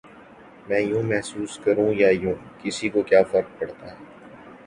میں 0.67 0.79
یوں 0.79 1.03
محسوس 1.03 1.51
کروں 1.63 1.93
یا 1.93 2.09
یوں، 2.09 2.33
کسی 2.61 2.89
کو 2.89 3.01
کیا 3.01 3.21
فرق 3.31 3.59
پڑتا 3.59 3.91
ہے؟ 3.91 3.97